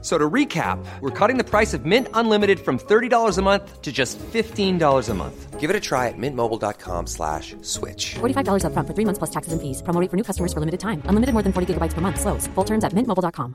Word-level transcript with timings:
So 0.00 0.16
to 0.16 0.30
recap, 0.30 0.78
we're 1.00 1.10
cutting 1.10 1.38
the 1.38 1.44
price 1.44 1.74
of 1.74 1.84
Mint 1.84 2.06
Unlimited 2.14 2.60
from 2.60 2.78
$30 2.78 3.36
a 3.36 3.42
month 3.42 3.82
to 3.82 3.90
just 3.90 4.16
$15 4.18 5.08
a 5.08 5.14
month. 5.14 5.58
Give 5.58 5.70
it 5.70 5.74
a 5.74 5.80
try 5.80 6.06
at 6.06 6.14
mintmobile.com 6.16 7.08
slash 7.08 7.56
switch. 7.62 8.14
$45 8.20 8.62
upfront 8.62 8.86
for 8.86 8.94
three 8.94 9.04
months 9.04 9.18
plus 9.18 9.30
taxes 9.30 9.52
and 9.52 9.60
fees. 9.60 9.82
Promo 9.82 10.00
rate 10.00 10.08
for 10.08 10.16
new 10.16 10.22
customers 10.22 10.52
for 10.52 10.60
limited 10.60 10.78
time. 10.78 11.02
Unlimited 11.06 11.32
more 11.32 11.42
than 11.42 11.52
40 11.52 11.74
gigabytes 11.74 11.94
per 11.94 12.00
month. 12.00 12.20
Slows. 12.20 12.46
Full 12.54 12.64
terms 12.64 12.84
at 12.84 12.92
mintmobile.com. 12.92 13.54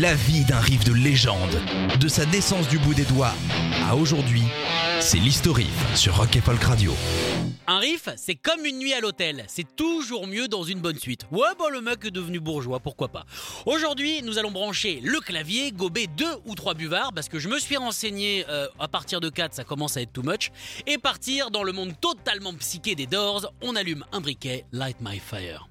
La 0.00 0.14
vie 0.14 0.44
d'un 0.44 0.58
riff 0.58 0.82
de 0.82 0.92
légende, 0.92 1.56
de 2.00 2.08
sa 2.08 2.26
naissance 2.26 2.66
du 2.66 2.78
bout 2.78 2.94
des 2.94 3.04
doigts 3.04 3.34
à 3.88 3.94
aujourd'hui, 3.94 4.42
c'est 5.04 5.18
l'Histo 5.18 5.52
Riff 5.52 5.94
sur 5.94 6.16
Rock 6.16 6.34
et 6.34 6.40
Folk 6.40 6.62
Radio. 6.62 6.94
Un 7.66 7.78
riff, 7.78 8.08
c'est 8.16 8.36
comme 8.36 8.64
une 8.64 8.78
nuit 8.78 8.94
à 8.94 9.00
l'hôtel. 9.00 9.44
C'est 9.48 9.76
toujours 9.76 10.26
mieux 10.26 10.48
dans 10.48 10.62
une 10.62 10.80
bonne 10.80 10.98
suite. 10.98 11.26
Ouais, 11.30 11.48
bah 11.58 11.66
le 11.70 11.82
mec 11.82 12.06
est 12.06 12.10
devenu 12.10 12.40
bourgeois, 12.40 12.80
pourquoi 12.80 13.08
pas. 13.08 13.26
Aujourd'hui, 13.66 14.22
nous 14.22 14.38
allons 14.38 14.50
brancher 14.50 15.00
le 15.02 15.20
clavier, 15.20 15.72
gober 15.72 16.06
deux 16.06 16.34
ou 16.46 16.54
trois 16.54 16.72
buvards, 16.72 17.12
parce 17.12 17.28
que 17.28 17.38
je 17.38 17.50
me 17.50 17.58
suis 17.58 17.76
renseigné, 17.76 18.46
euh, 18.48 18.66
à 18.80 18.88
partir 18.88 19.20
de 19.20 19.28
4, 19.28 19.52
ça 19.52 19.64
commence 19.64 19.98
à 19.98 20.00
être 20.00 20.12
too 20.12 20.22
much, 20.22 20.50
et 20.86 20.96
partir 20.96 21.50
dans 21.50 21.64
le 21.64 21.72
monde 21.72 21.92
totalement 22.00 22.54
psyché 22.54 22.94
des 22.94 23.06
Doors. 23.06 23.52
On 23.60 23.76
allume 23.76 24.06
un 24.10 24.22
briquet, 24.22 24.64
light 24.72 24.96
my 25.02 25.18
fire. 25.18 25.68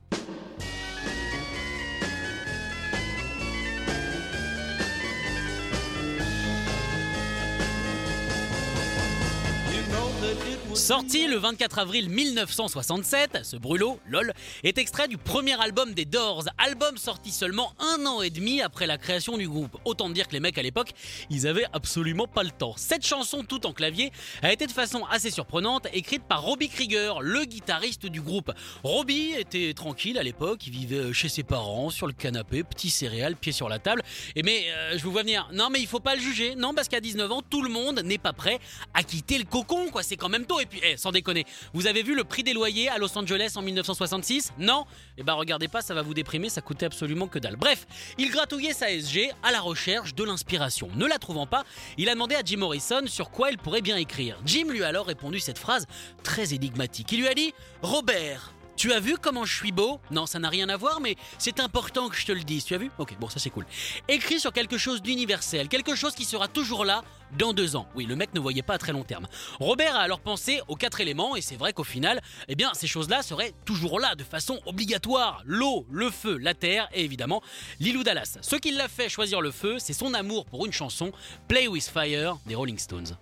Sorti 10.76 11.28
le 11.28 11.38
24 11.38 11.80
avril 11.80 12.10
1967, 12.10 13.42
ce 13.44 13.58
brûlot, 13.58 14.00
lol, 14.08 14.34
est 14.64 14.80
extrait 14.80 15.08
du 15.08 15.18
premier 15.18 15.54
album 15.62 15.94
des 15.94 16.06
Doors, 16.06 16.46
album 16.58 16.98
sorti 16.98 17.32
seulement 17.32 17.74
un 17.80 18.06
an 18.08 18.24
et 18.24 18.32
demi 18.32 18.60
après 18.60 18.88
la 18.88 18.98
création 18.98 19.38
du 19.38 19.48
groupe. 19.48 19.78
Autant 19.86 20.10
dire 20.10 20.28
que 20.28 20.34
les 20.34 20.40
mecs 20.40 20.58
à 20.58 20.64
l'époque, 20.64 20.94
ils 21.30 21.48
avaient 21.48 21.68
absolument 21.74 22.26
pas 22.26 22.42
le 22.42 22.50
temps. 22.50 22.74
Cette 22.76 23.06
chanson, 23.06 23.44
tout 23.44 23.68
en 23.68 23.72
clavier, 23.72 24.12
a 24.42 24.52
été 24.52 24.66
de 24.66 24.72
façon 24.72 25.06
assez 25.12 25.30
surprenante, 25.30 25.88
écrite 25.94 26.24
par 26.24 26.42
Robbie 26.42 26.70
Krieger, 26.70 27.22
le 27.22 27.46
guitariste 27.46 28.08
du 28.08 28.22
groupe. 28.22 28.52
Robbie 28.84 29.34
était 29.38 29.74
tranquille 29.76 30.18
à 30.18 30.24
l'époque, 30.24 30.66
il 30.66 30.74
vivait 30.74 31.14
chez 31.14 31.30
ses 31.30 31.44
parents, 31.44 31.92
sur 31.92 32.08
le 32.08 32.14
canapé, 32.14 32.64
petit 32.64 32.90
céréal, 32.90 33.36
pied 33.36 33.52
sur 33.52 33.70
la 33.70 33.78
table. 33.78 34.02
Et 34.36 34.42
mais, 34.42 34.66
euh, 34.70 34.98
je 34.98 35.04
vous 35.04 35.12
vois 35.12 35.22
venir, 35.22 35.48
non 35.54 35.70
mais 35.70 35.80
il 35.80 35.88
faut 35.88 36.00
pas 36.00 36.16
le 36.16 36.22
juger, 36.22 36.56
non 36.56 36.74
parce 36.74 36.88
qu'à 36.88 37.00
19 37.00 37.32
ans, 37.32 37.42
tout 37.48 37.62
le 37.62 37.70
monde 37.70 38.02
n'est 38.04 38.18
pas 38.18 38.34
prêt 38.34 38.60
à 38.96 39.04
quitter 39.04 39.38
le 39.38 39.46
cocon, 39.46 39.90
quoi, 39.92 40.02
quand 40.18 40.30
même 40.30 40.46
tôt. 40.46 40.60
Et 40.60 40.66
puis, 40.66 40.80
eh, 40.84 40.98
sans 40.98 41.12
déconner, 41.12 41.46
vous 41.74 41.88
avez 41.88 42.04
vu 42.04 42.16
le 42.16 42.24
prix 42.24 42.44
des 42.44 42.54
loyers 42.54 42.90
à 42.90 42.98
Los 42.98 43.18
Angeles 43.18 43.54
en 43.56 43.62
1966 43.62 44.54
Non? 44.58 44.86
Eh 45.18 45.24
ben 45.24 45.34
regardez 45.34 45.68
pas, 45.68 45.82
ça 45.82 45.94
va 45.94 46.02
vous 46.02 46.14
déprimer, 46.14 46.50
ça 46.50 46.62
coûtait 46.62 46.86
absolument 46.86 47.28
que 47.28 47.40
dalle. 47.40 47.56
Bref, 47.56 47.86
il 48.18 48.30
gratouillait 48.32 48.74
sa 48.74 48.90
SG 48.90 49.32
à 49.44 49.52
la 49.52 49.62
recherche 49.62 50.16
de 50.16 50.24
l'inspiration. 50.24 50.90
Ne 50.96 51.06
la 51.06 51.18
trouvant 51.18 51.48
pas, 51.48 51.64
il 51.98 52.10
a 52.10 52.14
demandé 52.14 52.36
à 52.36 52.42
Jim 52.44 52.58
Morrison 52.58 53.02
sur 53.08 53.32
quoi 53.32 53.52
il 53.52 53.58
pourrait 53.58 53.82
bien 53.82 53.98
écrire. 53.98 54.38
Jim 54.46 54.66
lui 54.70 54.84
a 54.84 54.88
alors 54.88 55.06
répondu 55.06 55.40
cette 55.40 55.58
phrase 55.58 55.86
très 56.24 56.54
énigmatique. 56.54 57.12
Il 57.12 57.22
lui 57.22 57.28
a 57.28 57.34
dit 57.34 57.54
Robert, 57.82 58.54
tu 58.76 58.94
as 58.94 59.00
vu 59.00 59.16
comment 59.22 59.46
je 59.46 59.56
suis 59.56 59.72
beau? 59.72 60.00
Non, 60.12 60.26
ça 60.26 60.40
n'a 60.40 60.50
rien 60.50 60.70
à 60.70 60.78
voir, 60.78 61.00
mais 61.00 61.16
c'est 61.38 61.60
important 61.60 62.10
que 62.10 62.16
je 62.16 62.26
te 62.26 62.32
le 62.32 62.44
dise. 62.44 62.66
Tu 62.66 62.76
as 62.76 62.78
vu? 62.78 62.92
Ok, 62.98 63.16
bon, 63.20 63.30
ça 63.30 63.40
c'est 63.40 63.50
cool. 63.50 63.66
Écris 64.08 64.40
sur 64.40 64.54
quelque 64.54 64.78
chose 64.78 65.02
d'universel, 65.02 65.68
quelque 65.68 65.96
chose 65.96 66.16
qui 66.16 66.26
sera 66.26 66.48
toujours 66.48 66.86
là 66.86 67.04
dans 67.38 67.54
deux 67.54 67.76
ans. 67.76 67.88
Oui, 67.96 68.06
le 68.06 68.16
mec 68.16 68.34
ne 68.34 68.40
voyait 68.40 68.62
pas 68.62 68.76
à 68.76 68.78
très 68.78 68.92
long 68.92 69.04
terme. 69.04 69.28
Robert 69.60 69.96
a 69.96 70.00
alors 70.00 70.20
pensé 70.20 70.62
aux 70.68 70.76
quatre 70.76 71.02
éléments, 71.02 71.36
et 71.36 71.42
c'est 71.42 71.56
vrai 71.56 71.74
qu'au 71.74 71.84
final, 71.84 72.22
eh 72.48 72.56
bien, 72.56 72.72
ces 72.74 72.88
choses-là 72.88 73.24
seraient 73.24 73.54
toujours 73.66 74.00
là 74.00 74.16
de 74.16 74.24
façon 74.24 74.60
obligatoire. 74.66 75.42
L'eau, 75.46 75.86
le 75.90 76.10
feu, 76.10 76.38
la 76.38 76.54
terre, 76.54 76.90
et 76.94 77.04
évidemment, 77.04 77.42
Lilou 77.80 78.04
Dallas. 78.04 78.38
Ce 78.42 78.56
qui 78.56 78.72
l'a 78.72 78.88
fait 78.88 79.10
choisir 79.10 79.42
le 79.42 79.52
feu, 79.52 79.78
c'est 79.80 79.94
son 79.94 80.14
amour 80.14 80.46
pour 80.46 80.66
une 80.66 80.74
chanson, 80.74 81.12
Play 81.48 81.68
with 81.68 81.88
Fire, 81.88 82.38
des 82.46 82.56
Rolling 82.56 82.78
Stones. 82.78 83.18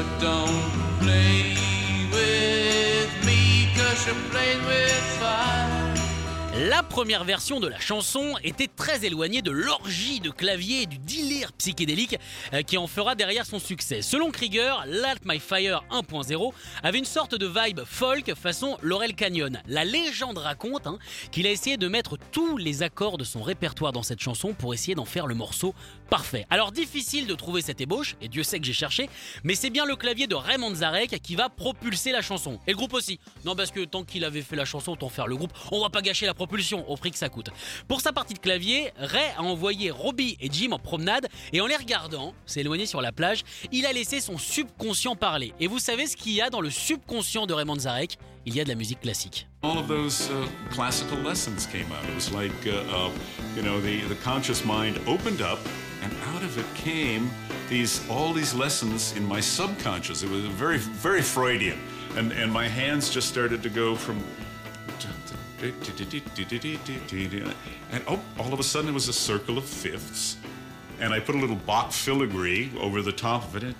But 0.00 0.18
don't 0.18 0.72
play 1.00 1.54
with 2.10 3.26
me, 3.26 3.68
cause 3.76 4.06
you're 4.06 4.16
playing 4.30 4.64
with 4.64 5.04
fire. 5.20 5.89
La 6.58 6.82
première 6.82 7.22
version 7.22 7.60
de 7.60 7.68
la 7.68 7.78
chanson 7.78 8.34
était 8.42 8.66
très 8.66 9.04
éloignée 9.04 9.40
de 9.40 9.52
l'orgie 9.52 10.18
de 10.18 10.30
clavier 10.30 10.82
et 10.82 10.86
du 10.86 10.98
délire 10.98 11.52
psychédélique 11.52 12.18
euh, 12.52 12.62
qui 12.62 12.76
en 12.76 12.88
fera 12.88 13.14
derrière 13.14 13.46
son 13.46 13.60
succès. 13.60 14.02
Selon 14.02 14.32
Krieger, 14.32 14.84
Light 14.88 15.20
My 15.24 15.38
Fire 15.38 15.84
1.0 15.92 16.52
avait 16.82 16.98
une 16.98 17.04
sorte 17.04 17.36
de 17.36 17.46
vibe 17.46 17.82
folk 17.86 18.34
façon 18.34 18.76
Laurel 18.82 19.14
Canyon. 19.14 19.62
La 19.68 19.84
légende 19.84 20.38
raconte 20.38 20.88
hein, 20.88 20.98
qu'il 21.30 21.46
a 21.46 21.50
essayé 21.52 21.76
de 21.76 21.86
mettre 21.86 22.18
tous 22.32 22.56
les 22.56 22.82
accords 22.82 23.16
de 23.16 23.22
son 23.22 23.42
répertoire 23.42 23.92
dans 23.92 24.02
cette 24.02 24.20
chanson 24.20 24.52
pour 24.52 24.74
essayer 24.74 24.96
d'en 24.96 25.04
faire 25.04 25.28
le 25.28 25.36
morceau 25.36 25.72
parfait. 26.10 26.46
Alors 26.50 26.72
difficile 26.72 27.28
de 27.28 27.34
trouver 27.36 27.62
cette 27.62 27.80
ébauche, 27.80 28.16
et 28.20 28.26
Dieu 28.26 28.42
sait 28.42 28.58
que 28.58 28.66
j'ai 28.66 28.72
cherché, 28.72 29.08
mais 29.44 29.54
c'est 29.54 29.70
bien 29.70 29.86
le 29.86 29.94
clavier 29.94 30.26
de 30.26 30.34
Raymond 30.34 30.74
Zarek 30.74 31.22
qui 31.22 31.36
va 31.36 31.48
propulser 31.48 32.10
la 32.10 32.22
chanson. 32.22 32.58
Et 32.66 32.72
le 32.72 32.76
groupe 32.76 32.94
aussi. 32.94 33.20
Non 33.44 33.54
parce 33.54 33.70
que 33.70 33.84
tant 33.84 34.02
qu'il 34.02 34.24
avait 34.24 34.42
fait 34.42 34.56
la 34.56 34.64
chanson, 34.64 34.92
autant 34.92 35.08
faire 35.08 35.28
le 35.28 35.36
groupe. 35.36 35.52
On 35.70 35.80
va 35.80 35.90
pas 35.90 36.02
gâcher 36.02 36.26
la 36.26 36.34
propulsion 36.40 36.88
au 36.90 36.96
prix 36.96 37.10
que 37.10 37.18
ça 37.18 37.28
coûte. 37.28 37.50
Pour 37.86 38.00
sa 38.00 38.12
partie 38.12 38.32
de 38.32 38.38
clavier, 38.38 38.94
Ray 38.96 39.30
a 39.36 39.42
envoyé 39.42 39.90
Robbie 39.90 40.38
et 40.40 40.48
Jim 40.50 40.72
en 40.72 40.78
promenade 40.78 41.28
et 41.52 41.60
en 41.60 41.66
les 41.66 41.76
regardant, 41.76 42.32
s'est 42.46 42.60
éloigné 42.60 42.86
sur 42.86 43.02
la 43.02 43.12
plage, 43.12 43.42
il 43.72 43.84
a 43.84 43.92
laissé 43.92 44.20
son 44.20 44.38
subconscient 44.38 45.16
parler. 45.16 45.52
Et 45.60 45.66
vous 45.66 45.78
savez 45.78 46.06
ce 46.06 46.16
qu'il 46.16 46.32
y 46.32 46.40
a 46.40 46.48
dans 46.48 46.62
le 46.62 46.70
subconscient 46.70 47.44
de 47.44 47.52
Raymond 47.52 47.80
Zarek? 47.80 48.16
Il 48.46 48.54
y 48.54 48.60
a 48.60 48.64
de 48.64 48.70
la 48.70 48.74
musique 48.74 49.00
classique. 49.00 49.46
all 49.62 49.78
of 49.78 49.86
those 49.86 50.30
uh, 50.30 50.48
classical 50.70 51.18
lessons 51.18 51.66
came 51.66 51.92
out. 51.92 52.02
It 52.08 52.14
was 52.14 52.32
like, 52.32 52.66
uh, 52.66 53.10
you 53.54 53.60
know, 53.60 53.78
the, 53.78 54.00
the 54.08 54.14
conscious 54.24 54.64
mind 54.64 54.98
opened 55.06 55.42
up, 55.42 55.58
and 56.02 56.10
out 56.32 56.42
of 56.42 56.56
it 56.56 56.64
came 56.74 57.30
these 57.68 58.00
all 58.08 58.32
these 58.32 58.54
lessons 58.54 59.14
in 59.18 59.28
my 59.28 59.40
subconscious. 59.40 60.22
It 60.22 60.30
was 60.30 60.46
very, 60.46 60.78
very 60.78 61.20
Freudian, 61.20 61.78
and 62.16 62.32
and 62.32 62.50
my 62.50 62.66
hands 62.66 63.10
just 63.10 63.28
started 63.28 63.62
to 63.62 63.68
go 63.68 63.94
from. 63.94 64.16
And 67.92 68.02
oh, 68.08 68.20
all 68.38 68.52
of 68.52 68.60
a 68.60 68.62
sudden 68.62 68.88
it 68.88 68.94
was 68.94 69.08
a 69.08 69.12
circle 69.12 69.58
of 69.58 69.64
fifths, 69.64 70.36
and 71.00 71.12
I 71.12 71.20
put 71.20 71.34
a 71.34 71.38
little 71.38 71.56
Bach 71.56 71.92
filigree 71.92 72.72
over 72.80 73.02
the 73.02 73.12
top 73.12 73.44
of 73.44 73.62
it. 73.62 73.74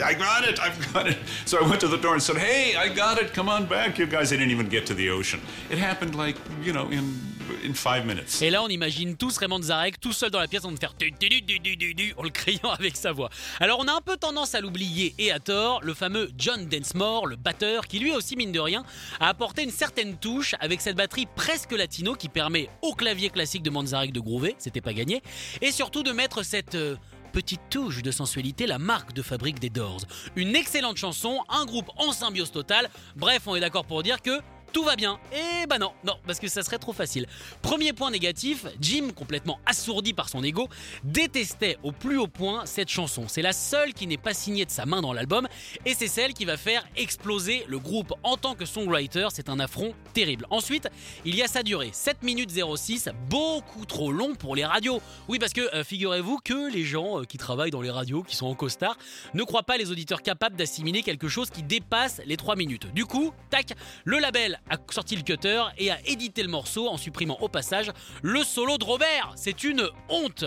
I 0.00 0.14
got 0.14 0.46
it, 0.46 0.60
I've 0.60 0.92
got 0.92 1.08
it. 1.08 1.16
So 1.46 1.64
I 1.64 1.68
went 1.68 1.80
to 1.80 1.88
the 1.88 1.96
door 1.96 2.14
and 2.14 2.22
said, 2.22 2.36
Hey, 2.36 2.76
I 2.76 2.88
got 2.88 3.18
it, 3.18 3.32
come 3.32 3.48
on 3.48 3.66
back, 3.66 3.98
you 3.98 4.06
guys. 4.06 4.32
I 4.32 4.36
didn't 4.36 4.50
even 4.50 4.68
get 4.68 4.86
to 4.86 4.94
the 4.94 5.10
ocean. 5.10 5.40
It 5.70 5.78
happened 5.78 6.14
like, 6.14 6.36
you 6.62 6.72
know, 6.72 6.88
in 6.90 7.18
in 7.64 7.74
five 7.74 8.04
minutes. 8.06 8.40
Et 8.42 8.50
là, 8.50 8.62
on 8.62 8.68
imagine 8.68 9.16
tous 9.16 9.36
Raymond 9.38 9.62
Zarek 9.62 10.00
tout 10.00 10.12
seul 10.12 10.30
dans 10.30 10.40
la 10.40 10.48
pièce 10.48 10.64
en 10.64 10.68
train 10.68 10.74
de 10.74 10.78
faire 10.80 10.94
du, 10.94 11.10
du, 11.10 11.94
du, 11.94 12.14
en 12.16 12.22
le 12.22 12.30
criant 12.30 12.70
avec 12.78 12.96
sa 12.96 13.12
voix. 13.12 13.30
Alors, 13.60 13.78
on 13.80 13.88
a 13.88 13.92
un 13.92 14.00
peu 14.00 14.16
tendance 14.16 14.54
à 14.54 14.60
l'oublier 14.60 15.14
et 15.18 15.30
à 15.32 15.38
tort, 15.40 15.80
le 15.82 15.94
fameux 15.94 16.30
John 16.38 16.66
Densmore, 16.66 17.26
le 17.26 17.36
batteur, 17.36 17.86
qui 17.86 17.98
lui 17.98 18.12
aussi, 18.12 18.36
mine 18.36 18.52
de 18.52 18.60
rien, 18.60 18.84
a 19.20 19.28
apporté 19.28 19.62
une 19.62 19.70
certaine 19.70 20.16
touche 20.16 20.54
avec 20.60 20.80
cette 20.80 20.96
batterie 20.96 21.26
presque 21.36 21.72
latino 21.72 22.14
qui 22.14 22.28
permet 22.28 22.68
au 22.82 22.94
clavier 22.94 23.30
classique 23.30 23.62
de 23.62 23.70
Manzarek 23.70 24.12
de 24.12 24.20
groover, 24.20 24.56
c'était 24.58 24.80
pas 24.80 24.92
gagné, 24.92 25.22
et 25.60 25.72
surtout 25.72 26.02
de 26.02 26.12
mettre 26.12 26.42
cette. 26.42 26.74
euh, 26.74 26.96
Petite 27.30 27.60
touche 27.68 28.02
de 28.02 28.10
sensualité, 28.10 28.66
la 28.66 28.78
marque 28.78 29.12
de 29.12 29.20
fabrique 29.20 29.60
des 29.60 29.68
Doors. 29.68 30.00
Une 30.34 30.56
excellente 30.56 30.96
chanson, 30.96 31.44
un 31.50 31.66
groupe 31.66 31.90
en 31.98 32.10
symbiose 32.12 32.50
totale. 32.50 32.88
Bref, 33.16 33.42
on 33.46 33.54
est 33.54 33.60
d'accord 33.60 33.84
pour 33.84 34.02
dire 34.02 34.22
que 34.22 34.40
tout 34.72 34.82
va 34.82 34.96
bien. 34.96 35.18
Et 35.32 35.66
bah 35.66 35.78
non, 35.78 35.92
non, 36.04 36.14
parce 36.26 36.38
que 36.38 36.48
ça 36.48 36.62
serait 36.62 36.78
trop 36.78 36.92
facile. 36.92 37.26
Premier 37.62 37.92
point 37.92 38.10
négatif, 38.10 38.66
Jim, 38.80 39.08
complètement 39.14 39.58
assourdi 39.66 40.12
par 40.12 40.28
son 40.28 40.42
ego, 40.42 40.68
détestait 41.04 41.78
au 41.82 41.92
plus 41.92 42.18
haut 42.18 42.26
point 42.26 42.66
cette 42.66 42.88
chanson. 42.88 43.24
C'est 43.28 43.42
la 43.42 43.52
seule 43.52 43.94
qui 43.94 44.06
n'est 44.06 44.16
pas 44.16 44.34
signée 44.34 44.64
de 44.64 44.70
sa 44.70 44.86
main 44.86 45.00
dans 45.00 45.12
l'album, 45.12 45.48
et 45.84 45.94
c'est 45.94 46.08
celle 46.08 46.34
qui 46.34 46.44
va 46.44 46.56
faire 46.56 46.86
exploser 46.96 47.64
le 47.68 47.78
groupe. 47.78 48.12
En 48.22 48.36
tant 48.36 48.54
que 48.54 48.64
songwriter, 48.64 49.28
c'est 49.32 49.48
un 49.48 49.60
affront 49.60 49.94
terrible. 50.14 50.46
Ensuite, 50.50 50.88
il 51.24 51.34
y 51.34 51.42
a 51.42 51.48
sa 51.48 51.62
durée, 51.62 51.90
7 51.92 52.22
minutes 52.22 52.50
06, 52.50 53.10
beaucoup 53.28 53.84
trop 53.86 54.12
long 54.12 54.34
pour 54.34 54.54
les 54.56 54.64
radios. 54.64 55.00
Oui, 55.28 55.38
parce 55.38 55.52
que 55.52 55.74
euh, 55.74 55.84
figurez-vous 55.84 56.38
que 56.44 56.70
les 56.72 56.84
gens 56.84 57.20
euh, 57.20 57.24
qui 57.24 57.38
travaillent 57.38 57.70
dans 57.70 57.82
les 57.82 57.90
radios, 57.90 58.22
qui 58.22 58.36
sont 58.36 58.46
en 58.46 58.54
costard, 58.54 58.96
ne 59.34 59.42
croient 59.42 59.62
pas 59.62 59.76
les 59.76 59.90
auditeurs 59.90 60.22
capables 60.22 60.56
d'assimiler 60.56 61.02
quelque 61.02 61.28
chose 61.28 61.50
qui 61.50 61.62
dépasse 61.62 62.20
les 62.26 62.36
3 62.36 62.56
minutes. 62.56 62.92
Du 62.94 63.04
coup, 63.06 63.32
tac, 63.50 63.72
le 64.04 64.18
label 64.18 64.57
A 64.70 64.76
sorti 64.90 65.16
le 65.16 65.22
cutter 65.22 65.62
et 65.78 65.90
a 65.90 65.98
édité 66.06 66.42
le 66.42 66.48
morceau 66.48 66.88
en 66.88 66.96
supprimant 66.96 67.38
au 67.40 67.48
passage 67.48 67.90
le 68.22 68.42
solo 68.44 68.78
de 68.78 68.84
Robert. 68.84 69.32
C'est 69.36 69.64
une 69.64 69.88
honte. 70.08 70.44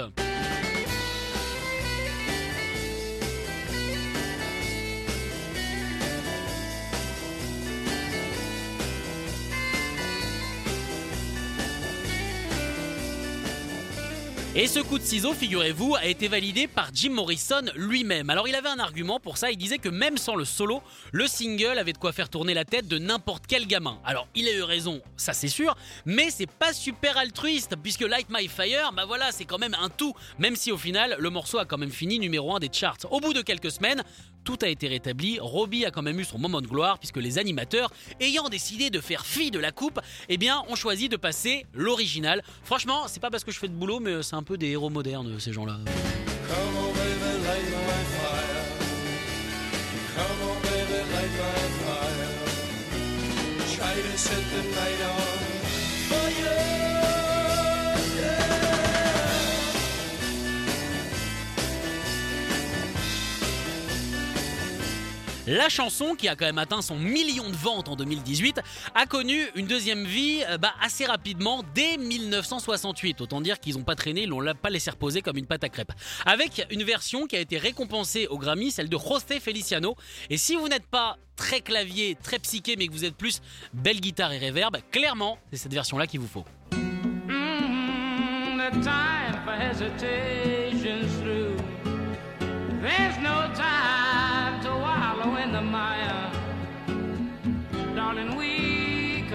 Et 14.53 14.67
ce 14.67 14.81
coup 14.81 14.99
de 14.99 15.03
ciseau, 15.03 15.33
figurez-vous, 15.33 15.95
a 15.95 16.07
été 16.07 16.27
validé 16.27 16.67
par 16.67 16.89
Jim 16.93 17.11
Morrison 17.11 17.61
lui-même. 17.73 18.29
Alors 18.29 18.49
il 18.49 18.55
avait 18.55 18.67
un 18.67 18.79
argument 18.79 19.17
pour 19.17 19.37
ça, 19.37 19.49
il 19.49 19.55
disait 19.55 19.77
que 19.77 19.87
même 19.87 20.17
sans 20.17 20.35
le 20.35 20.43
solo, 20.43 20.83
le 21.13 21.25
single 21.25 21.79
avait 21.79 21.93
de 21.93 21.97
quoi 21.97 22.11
faire 22.11 22.27
tourner 22.27 22.53
la 22.53 22.65
tête 22.65 22.85
de 22.85 22.97
n'importe 22.97 23.45
quel 23.47 23.65
gamin. 23.65 23.97
Alors 24.03 24.27
il 24.35 24.49
a 24.49 24.51
eu 24.51 24.63
raison, 24.63 25.01
ça 25.15 25.31
c'est 25.31 25.47
sûr, 25.47 25.77
mais 26.05 26.31
c'est 26.31 26.51
pas 26.51 26.73
super 26.73 27.17
altruiste, 27.17 27.77
puisque 27.81 28.01
Light 28.01 28.27
My 28.29 28.49
Fire, 28.49 28.91
bah 28.91 29.05
voilà, 29.05 29.31
c'est 29.31 29.45
quand 29.45 29.57
même 29.57 29.75
un 29.79 29.87
tout, 29.87 30.13
même 30.37 30.57
si 30.57 30.73
au 30.73 30.77
final, 30.77 31.15
le 31.17 31.29
morceau 31.29 31.57
a 31.57 31.63
quand 31.63 31.77
même 31.77 31.89
fini 31.89 32.19
numéro 32.19 32.53
1 32.53 32.59
des 32.59 32.69
charts. 32.73 32.97
Au 33.09 33.21
bout 33.21 33.33
de 33.33 33.41
quelques 33.41 33.71
semaines, 33.71 34.03
tout 34.43 34.57
a 34.61 34.67
été 34.67 34.87
rétabli, 34.87 35.39
Robbie 35.39 35.85
a 35.85 35.91
quand 35.91 36.01
même 36.01 36.19
eu 36.19 36.25
son 36.25 36.37
moment 36.37 36.61
de 36.61 36.67
gloire, 36.67 36.99
puisque 36.99 37.17
les 37.17 37.37
animateurs, 37.37 37.91
ayant 38.19 38.49
décidé 38.49 38.89
de 38.89 38.99
faire 38.99 39.25
fi 39.25 39.51
de 39.51 39.59
la 39.59 39.71
coupe, 39.71 39.99
eh 40.29 40.37
bien 40.37 40.63
ont 40.69 40.75
choisi 40.75 41.09
de 41.09 41.17
passer 41.17 41.65
l'original. 41.73 42.43
Franchement, 42.63 43.03
c'est 43.07 43.19
pas 43.19 43.29
parce 43.29 43.43
que 43.43 43.51
je 43.51 43.59
fais 43.59 43.67
de 43.67 43.73
boulot, 43.73 43.99
mais 43.99 44.23
c'est 44.23 44.35
un 44.35 44.43
peu 44.43 44.57
des 44.57 44.67
héros 44.67 44.89
modernes, 44.89 45.39
ces 45.39 45.53
gens-là. 45.53 45.77
La 65.51 65.67
chanson, 65.67 66.15
qui 66.15 66.29
a 66.29 66.37
quand 66.37 66.45
même 66.45 66.59
atteint 66.59 66.81
son 66.81 66.95
million 66.95 67.49
de 67.49 67.55
ventes 67.57 67.89
en 67.89 67.97
2018, 67.97 68.61
a 68.95 69.05
connu 69.05 69.35
une 69.55 69.67
deuxième 69.67 70.05
vie 70.05 70.41
euh, 70.47 70.57
bah, 70.57 70.71
assez 70.81 71.03
rapidement 71.03 71.61
dès 71.75 71.97
1968. 71.97 73.19
Autant 73.19 73.41
dire 73.41 73.59
qu'ils 73.59 73.75
n'ont 73.75 73.83
pas 73.83 73.95
traîné, 73.95 74.21
ils 74.21 74.29
l'ont 74.29 74.41
pas 74.53 74.69
laissé 74.69 74.89
reposer 74.91 75.21
comme 75.21 75.35
une 75.35 75.47
pâte 75.47 75.65
à 75.65 75.69
crêpes. 75.69 75.91
Avec 76.25 76.65
une 76.71 76.83
version 76.83 77.27
qui 77.27 77.35
a 77.35 77.41
été 77.41 77.57
récompensée 77.57 78.27
au 78.27 78.37
Grammy, 78.37 78.71
celle 78.71 78.87
de 78.87 78.97
José 78.97 79.41
Feliciano. 79.41 79.97
Et 80.29 80.37
si 80.37 80.55
vous 80.55 80.69
n'êtes 80.69 80.87
pas 80.87 81.17
très 81.35 81.59
clavier, 81.59 82.15
très 82.23 82.39
psyché, 82.39 82.77
mais 82.77 82.87
que 82.87 82.93
vous 82.93 83.03
êtes 83.03 83.17
plus 83.17 83.41
belle 83.73 83.99
guitare 83.99 84.31
et 84.31 84.39
reverb, 84.39 84.77
clairement, 84.89 85.37
c'est 85.51 85.57
cette 85.57 85.73
version-là 85.73 86.07
qu'il 86.07 86.21
vous 86.21 86.29
faut. 86.29 86.45
Mm, 86.71 87.51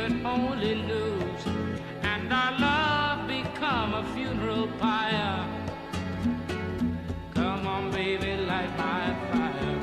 could 0.06 0.24
only 0.24 0.74
lose, 0.74 1.46
and 2.02 2.32
our 2.32 2.52
love 2.58 3.26
become 3.26 3.94
a 3.94 4.04
funeral 4.14 4.68
pyre. 4.78 5.44
Come 7.34 7.66
on, 7.66 7.90
baby, 7.90 8.36
light 8.46 8.70
my 8.76 9.14
fire. 9.30 9.76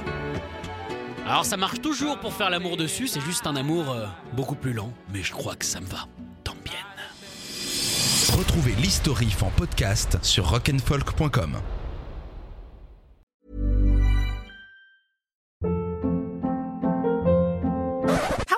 Alors 1.26 1.46
ça 1.46 1.58
marche 1.58 1.82
toujours 1.82 2.18
pour 2.20 2.34
faire 2.34 2.50
l'amour 2.50 2.78
dessus, 2.78 3.08
c'est 3.08 3.22
juste 3.22 3.48
un 3.48 3.56
amour 3.56 3.92
euh, 3.92 4.06
beaucoup 4.34 4.56
plus 4.56 4.74
lent, 4.74 4.94
mais 5.14 5.24
je 5.24 5.32
crois 5.32 5.56
que 5.56 5.66
ça 5.66 5.80
me 5.80 5.86
va. 5.88 6.06
Tant 6.44 6.56
bien. 6.64 6.74
Retrouvez 8.38 8.74
l'historif 8.74 9.42
en 9.44 9.50
podcast 9.50 10.18
sur 10.22 10.50
rock'n'folk.com. 10.50 11.60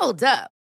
Hold 0.02 0.24
up. 0.24 0.55